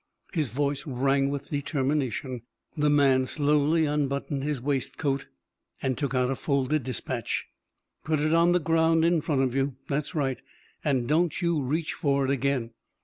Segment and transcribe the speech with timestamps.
[0.33, 2.41] His voice rang with determination.
[2.75, 5.27] The man slowly unbuttoned his waistcoat
[5.79, 7.45] and took out a folded dispatch.
[8.03, 9.75] "Put it on the ground in front of you.
[9.89, 10.41] That's right,
[10.83, 12.71] and don't you reach for it again.